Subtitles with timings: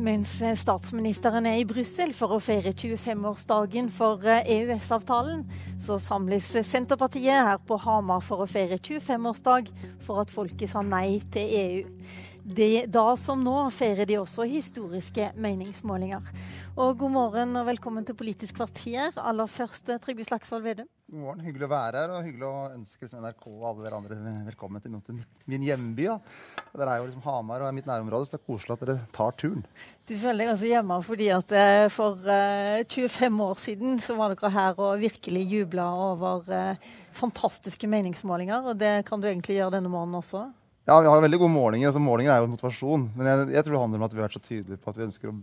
[0.00, 5.42] Mens statsministeren er i Brussel for å feire 25-årsdagen for EØS-avtalen,
[5.76, 9.68] så samles Senterpartiet her på Hamar for å feire 25-årsdag
[10.06, 11.82] for at folket sa nei til EU.
[12.50, 16.24] Det, da som nå feirer de også historiske meningsmålinger.
[16.74, 19.12] Og god morgen og velkommen til Politisk kvarter.
[19.22, 20.88] Aller først, Trygve Slagsvold Vedum.
[21.12, 21.44] God morgen.
[21.46, 24.82] Hyggelig å være her, og hyggelig å ønske liksom NRK og alle dere andre velkommen
[24.82, 26.08] til, til min hjemby.
[26.08, 26.18] Ja.
[26.74, 28.98] Dere er jo liksom Hamar og er mitt nærområde, så det er koselig at dere
[29.14, 29.64] tar turen.
[30.10, 34.34] Du føler deg altså hjemme fordi at eh, for uh, 25 år siden så var
[34.34, 39.78] dere her og virkelig jubla over uh, fantastiske meningsmålinger, og det kan du egentlig gjøre
[39.78, 40.48] denne morgenen også?
[40.90, 41.86] Ja, vi har veldig gode målinger.
[41.86, 43.04] altså Målinger er jo motivasjon.
[43.14, 44.96] Men jeg, jeg, tror det handler om at vi har vært så tydelige på at
[44.98, 45.34] vi ønsker å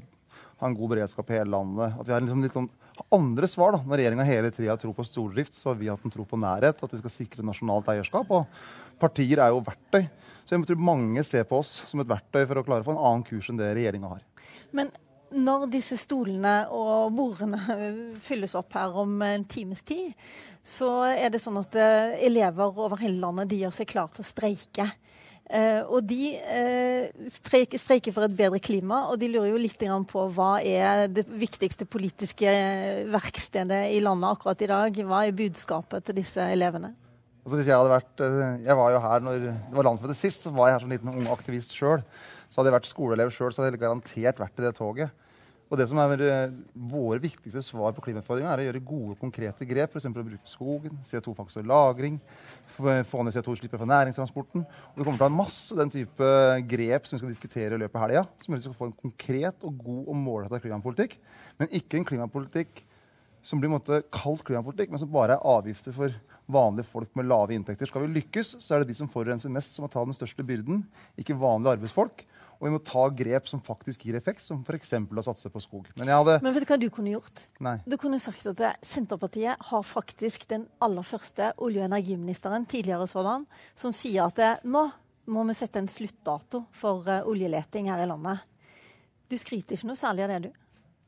[0.60, 1.94] ha en god beredskap i hele landet.
[1.96, 2.68] At vi har liksom litt sånn
[3.16, 3.78] andre svar.
[3.78, 3.80] da.
[3.88, 6.84] Når regjeringa hele tida tror på stordrift, så har vi hatt en tro på nærhet.
[6.84, 8.36] At vi skal sikre nasjonalt eierskap.
[8.36, 10.02] Og partier er jo verktøy.
[10.44, 12.98] Så jeg tror mange ser på oss som et verktøy for å klare å få
[12.98, 14.28] en annen kurs enn det regjeringa har.
[14.76, 14.92] Men
[15.32, 17.80] når disse stolene og bordene
[18.28, 20.12] fylles opp her om en times tid,
[20.60, 24.28] så er det sånn at eh, elever over hele landet de gjør seg klar til
[24.28, 24.92] å streike.
[25.48, 30.24] Uh, og de uh, streiker, for et bedre klima, og de lurer jo litt på
[30.36, 32.52] hva er det viktigste politiske
[33.14, 35.00] verkstedet i landet akkurat i dag.
[35.08, 36.92] Hva er budskapet til disse elevene?
[37.46, 40.44] Altså hvis Jeg hadde vært, uh, jeg var jo her når det var landsmøte sist,
[40.44, 42.04] så var jeg her som liten ung aktivist sjøl.
[42.50, 45.27] Så hadde jeg vært skoleelev sjøl, så hadde jeg garantert vært i det toget.
[45.68, 46.56] Og det som er eh,
[46.88, 49.96] Våre viktigste svar på klimautfordringa er å gjøre gode, konkrete grep.
[49.96, 50.08] F.eks.
[50.08, 52.20] å bruke skogen, CO2-fangst og -lagring,
[52.72, 54.64] få ned CO2-utslippet fra næringstransporten.
[54.64, 56.30] Og Vi kommer til å ha masse den type
[56.72, 58.24] grep som vi skal diskutere i løpet av helga.
[58.40, 61.18] Som gjør at vi skal få en konkret og god og målretta klimapolitikk.
[61.60, 62.84] Men ikke en klimapolitikk
[63.44, 66.16] som blir kalt klimapolitikk, men som bare er avgifter for
[66.48, 67.88] vanlige folk med lave inntekter.
[67.88, 70.44] Skal vi lykkes, så er det de som forurenser mest, som må ta den største
[70.48, 70.86] byrden,
[71.20, 72.24] ikke vanlige arbeidsfolk.
[72.58, 74.94] Og vi må ta grep som faktisk gir effekt, som f.eks.
[74.98, 75.90] å satse på skog.
[76.00, 76.40] Men, hadde...
[76.44, 77.46] Men, vet du hva du kunne gjort?
[77.64, 77.78] Nei.
[77.86, 83.46] Du kunne sagt at Senterpartiet har faktisk den aller første olje- og energiministeren, tidligere sådan,
[83.78, 84.88] som sier at det, nå
[85.28, 88.46] må vi sette en sluttdato for uh, oljeleting her i landet.
[89.28, 90.64] Du skryter ikke noe særlig av det, du?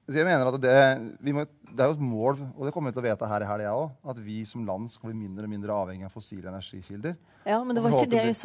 [0.10, 3.04] Jeg mener at det, må, det, er jo et mål, og det kommer vi til
[3.04, 5.76] å vite her i helga òg, at vi som land skal bli mindre og mindre
[5.76, 7.14] avhengig av fossile energikilder.
[7.46, 8.40] Ja, Men det var ikke det hun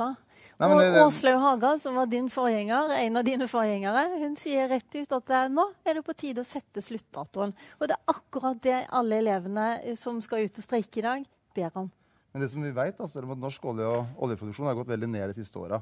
[0.59, 0.69] sa.
[0.69, 4.97] men, og Åslaug Haga, som var din forgjenger, en av dine forgjengere, hun sier rett
[4.97, 7.55] ut at eh, nå er det på tide å sette sluttdatoen.
[7.81, 11.29] Og det er akkurat det alle elevene eh, som skal ut og streike i dag,
[11.55, 11.91] ber om.
[12.35, 15.11] Men det som vi vet, altså, er at norsk olje og oljeproduksjon har gått veldig
[15.11, 15.79] ned de siste åra.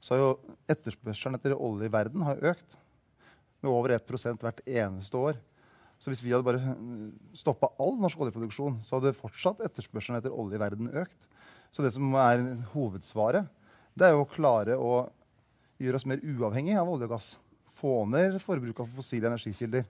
[0.00, 2.76] Så har jo etterspørselen etter olje i verden har økt
[3.64, 5.38] med over 1 hvert eneste år.
[5.98, 6.76] Så hvis vi hadde bare
[7.34, 11.26] stoppa all norsk oljeproduksjon, så hadde fortsatt etterspørselen etter olje i verden økt.
[11.74, 13.48] Så det som er hovedsvaret,
[13.98, 14.92] det er jo å klare å
[15.82, 17.32] gjøre oss mer uavhengig av olje og gass.
[17.78, 19.86] Få ned forbruket av fossile energikilder.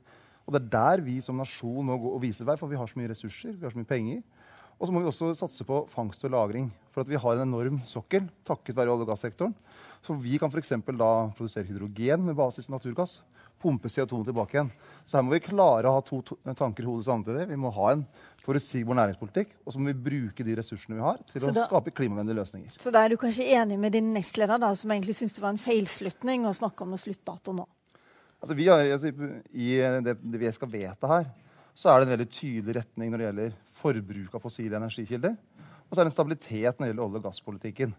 [0.47, 2.89] Og det er der vi som nasjon nå går og viser vei, for vi har
[2.89, 4.23] så mye ressurser, vi har så mye penger.
[4.79, 6.71] Og så må vi også satse på fangst og lagring.
[6.95, 9.57] For at vi har en enorm sokkel takket være olje- og gassektoren.
[10.05, 10.73] Så vi kan f.eks.
[10.97, 13.19] da produsere hydrogen med basis i naturgass.
[13.59, 14.71] Pumpe CO2 tilbake igjen.
[15.09, 16.21] Så her må vi klare å ha to
[16.59, 17.47] tanker i hodet samtidig.
[17.51, 18.05] Vi må ha en
[18.45, 21.93] forutsigbar næringspolitikk, og så må vi bruke de ressursene vi har, til så å skape
[21.97, 22.77] klimavennlige løsninger.
[22.81, 25.53] Så da er du kanskje enig med din nestleder, da, som egentlig syns det var
[25.53, 27.67] en feilslutning å snakke om noe sluttdato nå?
[28.39, 29.13] Altså, vi har, altså,
[29.53, 29.69] I
[30.07, 31.29] det, det vi skal vedta her,
[31.79, 35.37] så er det en veldig tydelig retning når det gjelder forbruk av fossile energikilder.
[35.89, 37.95] Og så er det en stabilitet når det gjelder olje- og gasspolitikken.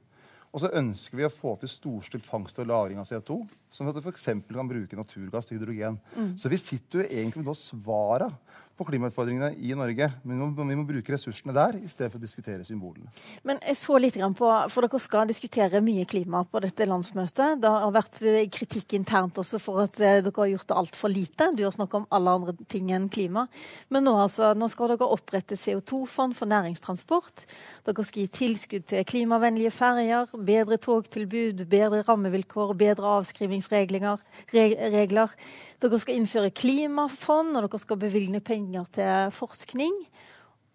[0.50, 3.38] Og så ønsker vi å få til storstilt fangst og lagring av CO2,
[3.74, 4.30] som at vi f.eks.
[4.50, 6.00] kan bruke naturgass til hydrogen.
[6.16, 6.32] Mm.
[6.42, 8.32] Så vi sitter jo egentlig med svara
[8.80, 10.08] på klimautfordringene i Norge.
[10.24, 13.12] Men vi må, vi må, bruke ressursene der i stedet for å diskutere symbolene.
[13.44, 17.60] Men jeg så litt på, for Dere skal diskutere mye klima på dette landsmøtet.
[17.62, 18.22] Det har vært
[18.56, 21.50] kritikk internt også for at eh, dere har gjort det altfor lite.
[21.58, 23.46] Du har snakket om alle andre ting enn klima.
[23.92, 27.46] Men nå, altså, nå skal dere opprette CO2-fond for næringstransport.
[27.88, 34.24] Dere skal gi tilskudd til klimavennlige ferjer, bedre togtilbud, bedre rammevilkår, bedre avskrivingsregler.
[34.54, 35.36] Regler.
[35.80, 39.96] Dere skal innføre klimafond, og dere skal bevilge penger penger til forskning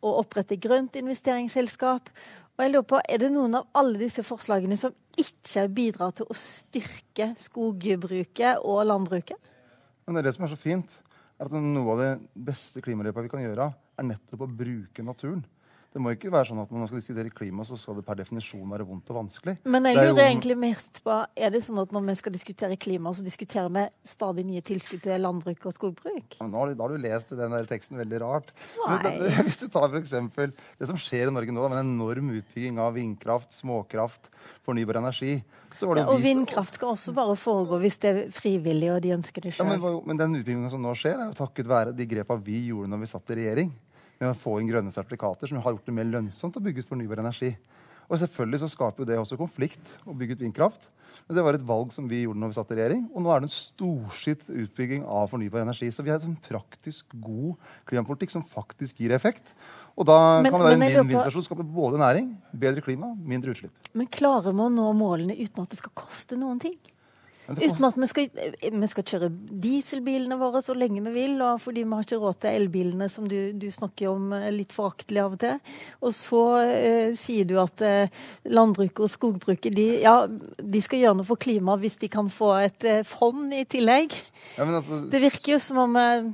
[0.05, 2.11] og opprette grønt investeringsselskap.
[2.55, 6.27] Og jeg lurer på, Er det noen av alle disse forslagene som ikke bidrar til
[6.29, 9.39] å styrke skogbruket og landbruket?
[10.07, 11.01] Men det er det som er så fint.
[11.39, 15.45] at Noe av det beste klimaløpet vi kan gjøre, er nettopp å bruke naturen.
[15.95, 18.17] Det må ikke være sånn at når man skal diskutere klima, så skal det per
[18.19, 19.53] definisjon være vondt og vanskelig.
[19.71, 22.33] Men jeg er lurer jo- egentlig mest på, er det sånn at når vi skal
[22.35, 26.35] diskutere klima, så diskuterer vi stadig nye tilskudd til landbruk og skogbruk?
[26.41, 28.51] Ja, nå da har du lest den der teksten veldig rart.
[28.89, 31.95] Men det- Hvis du tar for eksempel det som skjer i Norge nå, med en
[31.95, 34.27] enorm utbygging av vindkraft, småkraft,
[34.67, 35.45] fornybar energi
[35.75, 36.25] så var det Ja, og vis...
[36.27, 39.81] vindkraft skal også bare foregå hvis det er frivillig og de ønsker det Ja, men,
[40.07, 43.01] men den utbyggingen som nå skjer, er jo takket være de grepa vi gjorde når
[43.03, 43.73] vi satt i regjering.
[44.21, 46.91] Med å få inn grønne sertifikater, som har gjort det mer lønnsomt å bygge ut
[46.91, 47.55] fornybar energi.
[48.11, 50.91] Og selvfølgelig så skaper jo det også konflikt å bygge ut vindkraft.
[51.27, 53.05] Men det var et valg som vi gjorde når vi satt i regjering.
[53.15, 55.89] Og nå er det en storskitt utbygging av fornybar energi.
[55.95, 57.55] Så vi har en praktisk god
[57.89, 59.55] klimapolitikk som faktisk gir effekt.
[59.97, 61.45] Og da Men- kan det være en vinn-vinn-situasjon.
[61.47, 63.73] Skape både næring, bedre klima, mindre utslipp.
[63.95, 66.77] Men klarer man å nå målene uten at det skal koste noen ting?
[67.47, 68.29] Men Uten at vi skal,
[68.81, 69.29] vi skal kjøre
[69.65, 73.27] dieselbilene våre så lenge vi vil, og fordi vi har ikke råd til elbilene, som
[73.29, 75.75] du, du snakker om eh, litt foraktelig av og til.
[76.01, 81.21] Og så eh, sier du at eh, landbruket og skogbruket de, ja, de skal gjøre
[81.21, 84.17] noe for klimaet hvis de kan få et eh, fond i tillegg.
[84.57, 86.31] Ja, men altså, Det virker jo som om eh,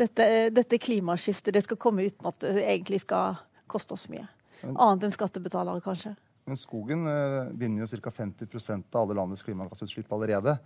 [0.00, 4.24] dette, dette klimaskiftet det skal komme uten at det egentlig skal koste oss mye.
[4.64, 6.16] Annet enn skattebetalere, kanskje.
[6.46, 8.12] Men skogen eh, binder jo ca.
[8.22, 10.56] 50% av alle landets klimagassutslipp allerede.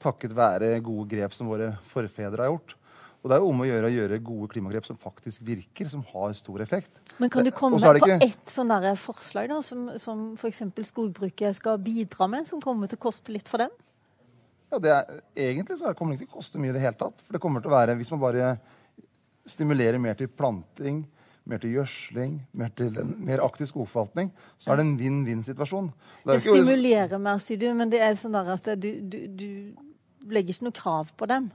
[0.00, 2.76] Takket være gode grep som våre forfedre har gjort.
[3.20, 6.04] Og det er jo om å gjøre å gjøre gode klimagrep som faktisk virker, som
[6.12, 7.00] har stor effekt.
[7.18, 8.70] Men kan du komme med på ett sånn
[9.02, 10.62] forslag da, som, som f.eks.
[10.92, 13.74] skogbruket skal bidra med, som kommer til å koste litt for dem?
[14.70, 17.00] Ja, det er, egentlig så kommer det ikke til å koste mye i det hele
[17.00, 17.20] tatt.
[17.26, 18.54] For det kommer til å være, hvis man bare
[19.46, 21.04] stimulerer mer til planting,
[21.46, 25.92] mer til gjødsling, mer til en mer aktiv skogforvaltning, så er det en vinn-vinn-situasjon.
[26.24, 29.46] Det Det stimulerer mer, sier du, men det er sånn at du, du, du
[30.26, 31.50] legger ikke noe krav på dem.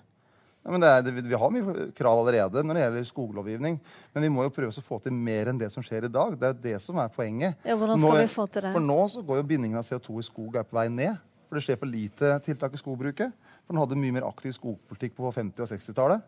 [0.61, 3.79] Ja, men det er, vi har mye krav allerede når det gjelder skoglovgivning.
[4.13, 6.35] Men vi må jo prøve å få til mer enn det som skjer i dag.
[6.37, 7.57] Det er jo det som er poenget.
[7.65, 8.73] Ja, hvordan skal Nå- vi få til det?
[8.75, 11.17] For nå så går jo bindingen av CO2 i skog er på vei ned.
[11.49, 13.33] For det skjer for lite tiltak i skogbruket.
[13.65, 16.21] For den hadde mye mer aktiv skogpolitikk på 50- og 60-tallet.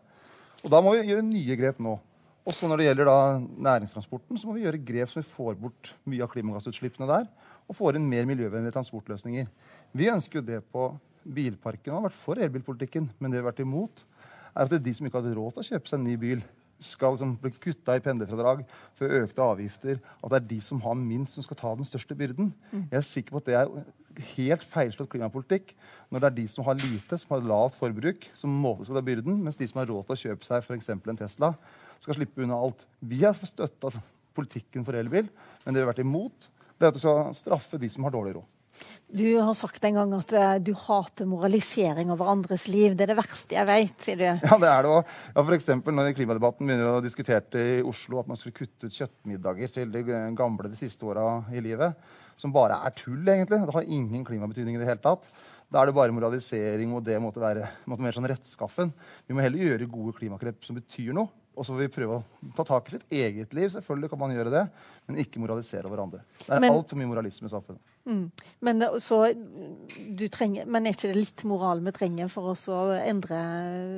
[0.64, 1.94] Og da må vi gjøre nye grep nå.
[2.44, 5.94] Også når det gjelder da næringstransporten, så må vi gjøre grep som vi får bort
[6.04, 7.28] mye av klimagassutslippene der,
[7.64, 9.48] og får inn mer miljøvennlige transportløsninger.
[9.96, 10.90] Vi ønsker jo det på
[11.24, 14.04] bilparken og har vært for elbilpolitikken, men det vi har vært imot,
[14.52, 16.18] er at det er de som ikke hadde råd til å kjøpe seg en ny
[16.20, 16.44] bil,
[16.84, 18.64] skal liksom bli kutta i pendlerfradrag
[18.98, 20.00] for økte avgifter.
[20.20, 22.50] At det er de som har minst, som skal ta den største byrden.
[22.74, 25.72] Jeg er sikker på at det er helt feilslått klimapolitikk
[26.12, 29.04] når det er de som har lite, som har lavt forbruk, som måte skal ta
[29.06, 30.92] byrden, mens de som har råd til å kjøpe seg f.eks.
[30.92, 31.54] en Tesla,
[32.00, 32.86] skal slippe unna alt.
[33.00, 33.92] Vi har støtta
[34.34, 35.28] politikken for elbil,
[35.64, 38.14] men det vi har vært imot, det er at du skal straffe de som har
[38.14, 38.50] dårlig råd.
[39.14, 42.96] Du har sagt en gang at eh, du hater moralisering over andres liv.
[42.96, 44.24] Det er det verste jeg vet, sier du.
[44.26, 45.12] Ja, det er det òg.
[45.36, 49.74] Ja, eksempel når klimadebatten begynner å diskutere i Oslo at man skulle kutte ut kjøttmiddager
[49.76, 50.02] til de
[50.34, 51.94] gamle de siste åra i livet,
[52.34, 53.60] som bare er tull, egentlig.
[53.62, 55.30] Det har ingen klimabetydning i det hele tatt.
[55.70, 58.90] Da er det bare moralisering, og det måtte være måtte mer sånn rettskaffen.
[59.28, 61.30] Vi må heller gjøre gode klimakrep som betyr noe.
[61.54, 63.68] Og så får vi prøve å ta tak i sitt eget liv.
[63.70, 64.62] Selvfølgelig kan man gjøre det,
[65.06, 66.22] men ikke moralisere over andre.
[66.42, 67.92] Det er altfor mye moralisme i samfunnet.
[68.60, 69.20] Men, det- så,
[70.18, 73.38] du trenger, men er ikke det litt moral vi trenger for oss å endre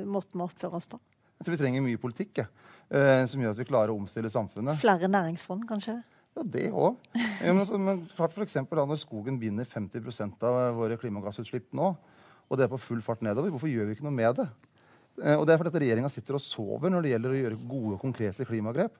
[0.05, 0.99] måten vi oppfører oss på?
[1.39, 2.45] Jeg tror vi trenger mye politikk ja,
[2.89, 4.77] eh, som gjør at vi klarer å omstille samfunnet.
[4.81, 5.97] Flere næringsfond, kanskje?
[6.37, 6.95] Ja, det òg.
[7.41, 11.95] Ja, men, men klart for eksempel, da, når skogen binder 50% av våre klimagassutslipp nå,
[12.47, 14.45] og det er på full fart nedover, hvorfor gjør vi ikke noe med det?
[15.23, 17.63] Eh, Og det er fordi at regjeringa sitter og sover når det gjelder å gjøre
[17.69, 18.93] gode konkrete klimagrep.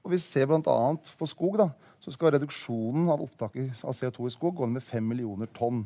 [0.00, 0.76] Og vi ser bl.a.
[1.20, 1.68] på skog, da,
[2.00, 5.82] så skal reduksjonen av opptaket av CO2 i skog gå ned med 5 millioner tonn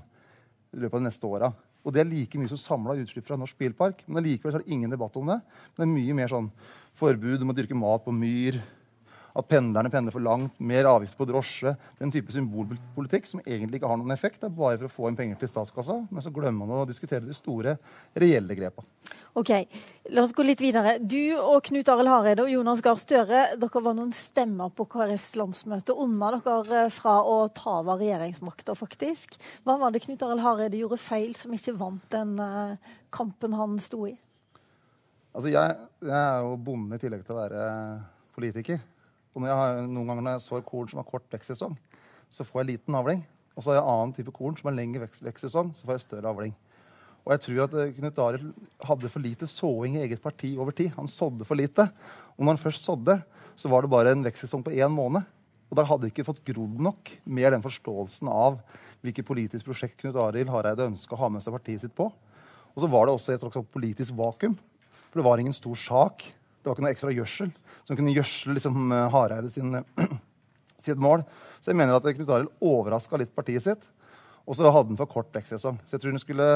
[0.75, 1.51] i løpet av de neste åra.
[1.85, 4.05] Og det er like mye som samla utslipp fra norsk bilpark.
[4.07, 5.41] Men allikevel er det ingen debatt om det.
[5.75, 6.49] Men det er mye mer sånn
[6.97, 8.61] forbud om å dyrke mat på myr,
[9.35, 11.73] at pendlerne pendler for langt, mer avgift på drosje.
[11.99, 14.39] Den type symbolpolitikk som egentlig ikke har noen effekt.
[14.41, 15.97] Det er bare for å få inn penger til statskassa.
[16.07, 17.75] Men så glemmer man å diskutere de store,
[18.15, 18.87] reelle grepa.
[19.35, 19.51] Ok,
[20.15, 20.99] La oss gå litt videre.
[21.01, 25.35] Du og Knut Arild Hareide og Jonas Gahr Støre dere var noen stemmer på KrFs
[25.41, 29.35] landsmøte unna dere fra å ta over regjeringsmakta, faktisk.
[29.65, 33.81] Hva var det Knut Arild Hareide gjorde feil som ikke vant den eh, kampen han
[33.83, 34.15] sto i?
[35.35, 37.65] Altså, jeg, jeg er jo bonde i tillegg til å være
[38.37, 38.85] politiker.
[39.35, 41.75] Og har, noen ganger når jeg sår korn som har kort vekstsesong,
[42.31, 43.25] så får jeg liten avling.
[43.55, 46.31] Og så har jeg annen type korn som har lengre vekstsesong, så får jeg større
[46.31, 46.55] avling.
[47.25, 48.51] Og jeg tror at eh, Knut Arild
[48.85, 50.93] hadde for lite såing i eget parti over tid.
[50.99, 51.87] Han sådde for lite.
[52.37, 53.17] Og når han først sådde,
[53.57, 55.25] så var det bare en vekstsesong på én måned.
[55.71, 58.61] Og da hadde ikke fått grodd nok med den forståelsen av
[59.05, 62.11] hvilket politisk prosjekt Knut Arild Hareide ønska å ha med seg partiet sitt på.
[62.75, 64.59] Og så var det også et politisk vakuum.
[65.09, 66.27] For det var ingen stor sak.
[66.65, 67.51] Det var ikke noe ekstra gjødsel
[67.85, 69.75] som kunne gjødsle liksom, eh, Hareide sin,
[70.87, 71.27] sitt mål.
[71.61, 73.85] Så jeg mener at Knut Arild overraska litt partiet sitt.
[74.49, 75.77] Og så hadde han for kort vekstsesong.
[75.85, 76.49] Så jeg tror han skulle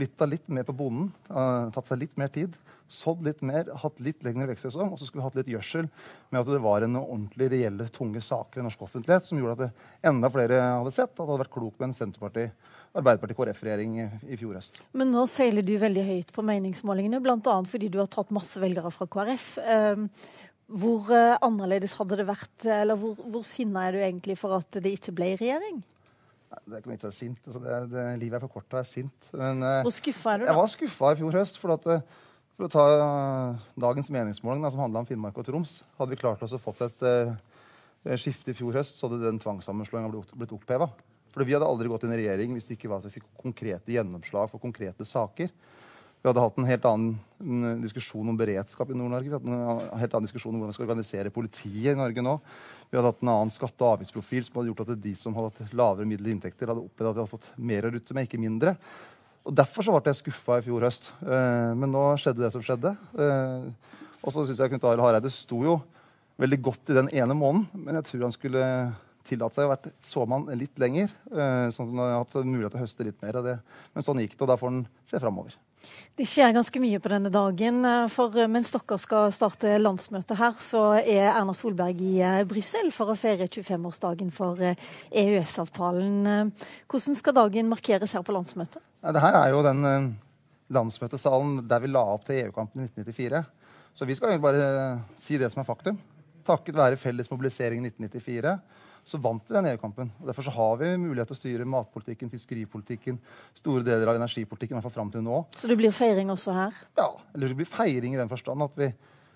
[0.00, 2.54] lytta litt mer på bonden, uh, tatt seg litt mer tid,
[2.92, 6.40] sådd litt mer, hatt litt lengre vekstsesong, og så skulle vi hatt litt gjødsel med
[6.42, 10.10] at det var en ordentlig reelle, tunge saker i norsk offentlighet som gjorde at det
[10.12, 12.50] enda flere hadde sett at det hadde vært klokt med en Senterparti-
[12.92, 14.82] Arbeiderparti-KrF-regjering i, i fjor høst.
[14.92, 17.54] Men nå seiler du veldig høyt på meningsmålingene, bl.a.
[17.68, 19.46] fordi du har tatt masse velgere fra KrF.
[19.64, 20.10] Um,
[20.82, 24.80] hvor uh, annerledes hadde det vært, eller hvor, hvor sinna er du egentlig for at
[24.84, 25.80] det ikke ble regjering?
[26.62, 27.38] Det er ikke noe vits i å være sint.
[27.46, 29.30] Altså det, det, livet er for kort til å være sint.
[29.34, 30.50] Men, uh, hvor skuffa er du, da?
[30.50, 31.60] Jeg var skuffa i fjor høst.
[31.62, 32.28] For, at, uh,
[32.58, 32.84] for å ta
[33.86, 36.84] dagens meningsmåling, da, som handla om Finnmark og Troms, hadde vi klart oss å fått
[36.88, 37.06] et
[38.18, 40.90] skifte i fjor høst, så hadde den tvangssammenslåinga blitt oppheva.
[41.32, 43.28] For vi hadde aldri gått inn i regjering hvis det ikke var at vi fikk
[43.40, 45.52] konkrete gjennomslag for konkrete saker.
[46.22, 49.26] Vi hadde hatt en helt annen diskusjon om beredskap i Nord-Norge.
[49.26, 49.54] Vi hadde
[49.88, 52.36] en helt annen diskusjon om hvordan vi skal organisere politiet i Norge nå.
[52.92, 55.50] Vi hadde hatt en annen skatte- og avgiftsprofil som hadde gjort at de som hadde
[55.50, 58.38] hatt lavere middelige inntekter, hadde opplevd at de hadde fått mer å rutte med, ikke
[58.38, 58.76] mindre.
[59.42, 61.10] Og Derfor så ble jeg skuffa i fjor høst.
[61.26, 62.94] Eh, men nå skjedde det som skjedde.
[63.18, 63.66] Eh,
[64.22, 65.80] og så syns jeg Knut Arild Hareide sto jo
[66.38, 68.62] veldig godt i den ene måneden, men jeg tror han skulle
[69.26, 72.78] tillatt seg å være såmann litt lenger, eh, sånn at han har hatt mulighet til
[72.78, 73.58] å høste litt mer av det.
[73.90, 75.58] Men sånn gikk det, og da får han se framover.
[76.18, 77.80] Det skjer ganske mye på denne dagen.
[77.88, 82.92] Eh, for eh, mens dere skal starte landsmøtet her, så er Erna Solberg i Brussel
[82.94, 86.52] for å feire 25-årsdagen for EØS-avtalen.
[86.90, 88.82] Hvordan skal dagen markeres her på landsmøtet?
[89.02, 89.82] Ja, det her er jo den
[90.72, 93.42] landsmøtesalen der vi la opp til EU-kampen i 1994.
[93.92, 94.68] Så vi skal egentlig bare
[95.20, 95.98] si det som er faktum.
[96.46, 98.56] Takket være felles mobilisering i 1994
[99.04, 100.10] så vant vi den EU-kampen.
[100.20, 103.18] Og Derfor så har vi mulighet til å styre matpolitikken, fiskeripolitikken,
[103.58, 104.76] store deler av energipolitikken.
[104.76, 105.42] i hvert fall fram til nå.
[105.58, 106.84] Så det blir feiring også her?
[106.98, 107.08] Ja.
[107.34, 108.92] Eller det blir feiring i den forstand at vi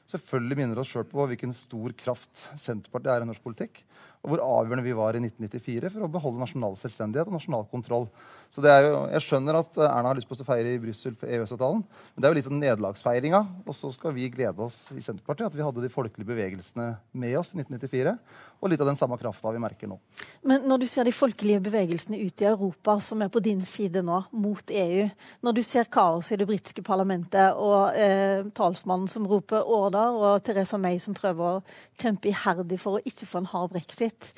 [0.06, 3.82] selvfølgelig minner oss sjøl på hvilken stor kraft Senterpartiet er i norsk politikk
[4.26, 8.08] og hvor avgjørende vi var i 1994 for å beholde nasjonal selvstendighet og nasjonal kontroll.
[8.50, 11.30] Så jo, Jeg skjønner at eh, Erna har lyst på å feire i Brussel for
[11.30, 13.42] EØS-avtalen, men det er jo litt sånn nederlagsfeiringa.
[13.66, 17.38] Og så skal vi glede oss i Senterpartiet at vi hadde de folkelige bevegelsene med
[17.38, 18.16] oss i 1994.
[18.56, 19.98] Og litt av den samme krafta vi merker nå.
[20.46, 24.00] Men når du ser de folkelige bevegelsene ute i Europa som er på din side
[24.06, 25.04] nå, mot EU,
[25.44, 30.42] når du ser kaos i det britiske parlamentet og eh, talsmannen som roper 'order', og
[30.46, 31.62] Teresa May som prøver å
[32.00, 34.32] kjempe iherdig for å ikke få en hard brexit Brexit.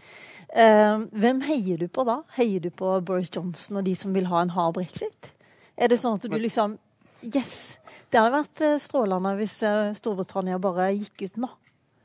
[0.49, 2.23] Uh, hvem heier du på da?
[2.39, 5.33] Heier du på Boris Johnson og de som vil ha en hard brexit?
[5.77, 6.79] Er det sånn at du liksom
[7.23, 7.77] Yes!
[8.09, 11.51] Det hadde vært uh, strålende hvis uh, Storbritannia bare gikk ut nå.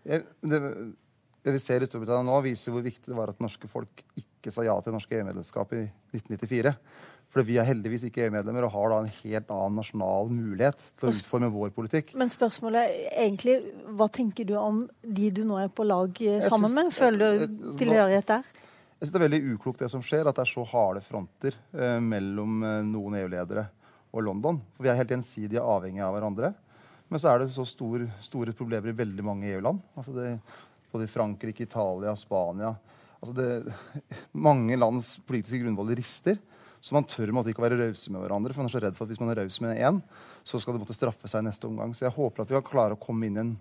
[0.03, 0.59] Jeg, det,
[1.45, 4.51] det, vi ser i Storbritannia nå, viser hvor viktig det var at norske folk ikke
[4.51, 5.85] sa ja til norske EU-medlemskap i
[6.17, 6.73] 1994.
[7.33, 11.07] For vi er heldigvis ikke EU-medlemmer og har da en helt annen nasjonal mulighet til
[11.07, 12.11] å utforme vår politikk.
[12.19, 13.55] Men spørsmålet egentlig
[13.97, 16.93] hva tenker du om de du nå er på lag eh, sammen synes, med?
[16.95, 18.43] Føler du tilhørighet der?
[18.47, 21.57] Jeg synes Det er veldig uklokt det som skjer, at det er så harde fronter
[21.75, 23.65] eh, mellom eh, noen EU-ledere
[24.13, 24.61] og London.
[24.75, 26.53] For Vi er helt gjensidige avhengige av hverandre.
[27.11, 29.81] Men så er det så stor, store problemer i veldig mange EU-land.
[29.99, 30.37] Altså
[30.93, 32.71] både i Frankrike, Italia, Spania.
[33.19, 33.75] Altså det,
[34.47, 36.39] mange lands politiske grunnvoller rister.
[36.83, 38.51] Så man tør måtte ikke være rause med hverandre.
[38.51, 40.01] For man er så redd for at hvis man er raus med én,
[40.43, 41.93] så skal det måtte straffe seg i neste omgang.
[41.95, 43.53] Så jeg håper at vi kan klare å komme inn i en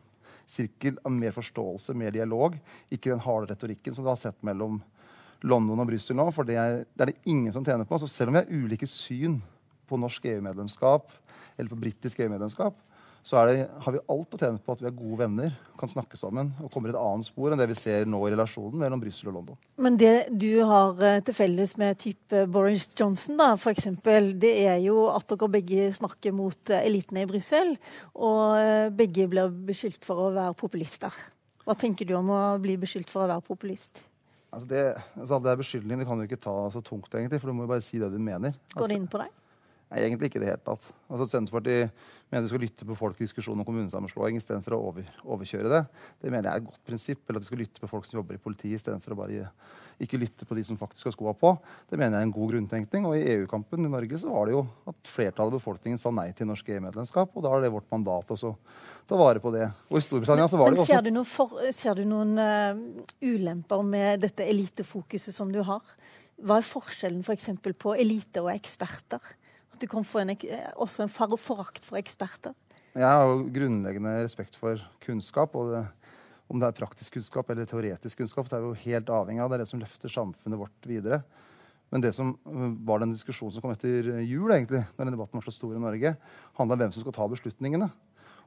[0.50, 2.56] sirkel av mer forståelse, mer dialog.
[2.92, 4.80] Ikke den harde retorikken som du har sett mellom
[5.42, 6.28] London og Brussel nå.
[6.34, 7.98] For det er, det er, det ingen som tjener på.
[8.00, 9.40] Så selv om vi har ulike syn
[9.90, 11.10] på norsk EU-medlemskap
[11.56, 12.76] eller på britisk EU-medlemskap,
[13.22, 16.18] så det, har vi alt å tjene på at vi er gode venner, kan snakke
[16.18, 19.02] sammen og kommer i et annet spor enn det vi ser nå i relasjonen mellom
[19.02, 19.58] Brussel og London.
[19.82, 24.80] Men det du har eh, til felles med type Boris Johnson, da, eksempel, det er
[24.82, 27.76] jo at dere begge snakker mot eh, elitene i Brussel,
[28.18, 31.14] og eh, begge blir beskyldt for å være populister.
[31.62, 34.02] Hva tenker du om å bli beskyldt for å være populist?
[34.52, 34.82] Altså det,
[35.14, 37.68] altså det er beskyldning, det kan du ikke ta så tungt, egentlig, for du må
[37.68, 38.58] jo bare si det du mener.
[38.74, 39.30] Går det inn på deg?
[39.92, 40.86] Nei, egentlig ikke i det hele tatt.
[41.12, 41.90] Altså, Senterpartiet
[42.32, 45.80] mener vi skal lytte på folk i diskusjon om kommunesammenslåing istedenfor å over, overkjøre det.
[46.22, 47.20] Det mener jeg er et godt prinsipp.
[47.26, 49.50] Eller at vi skal lytte på folk som jobber i politiet istedenfor å bare
[50.00, 51.50] ikke lytte på de som faktisk har skoa på.
[51.90, 53.08] Det mener jeg er en god grunntenkning.
[53.10, 54.62] Og i EU-kampen i Norge så var det jo
[54.94, 57.36] at flertallet av befolkningen sa nei til norsk EU-medlemskap.
[57.36, 58.54] Og da er det vårt mandat å
[59.12, 59.68] ta vare på det.
[59.92, 63.04] Og i Storbritannia så var det jo også ser du, for, ser du noen uh,
[63.20, 65.84] ulemper med dette elitefokuset som du har?
[66.40, 67.52] Hva er forskjellen f.eks.
[67.60, 69.36] For på elite og eksperter?
[69.80, 70.34] Du kan få en,
[70.76, 72.54] også en forakt for eksperter?
[72.92, 75.54] Jeg har jo grunnleggende respekt for kunnskap.
[75.56, 75.86] og det,
[76.48, 79.48] Om det er praktisk kunnskap eller teoretisk kunnskap, det er jo helt avhengig av.
[79.48, 81.22] Det er det som løfter samfunnet vårt videre.
[81.92, 85.40] Men det som øh, var den diskusjonen som kom etter jul, egentlig, når den debatten
[85.40, 86.14] var så stor i Norge,
[86.56, 87.88] handla om hvem som skal ta beslutningene.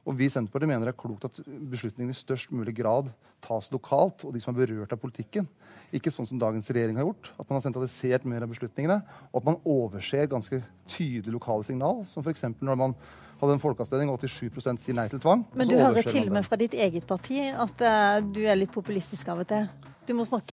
[0.06, 3.10] Og vi i Senterpartiet mener det er klokt at beslutningene i størst mulig grad
[3.42, 5.48] tas lokalt, og de som er berørt av politikken.
[5.94, 9.00] Ikke sånn som dagens regjering har gjort, at man har sentralisert mer av beslutningene,
[9.32, 10.60] og at man overser ganske
[10.90, 12.46] tydelige lokale signal, som f.eks.
[12.58, 12.94] når man
[13.40, 15.44] hadde en folkeavstemning og 87 sier nei til tvang.
[15.58, 18.72] Men du hører til og med fra ditt eget parti at uh, du er litt
[18.72, 19.66] populistisk av og til.
[20.06, 20.44] Du må snakke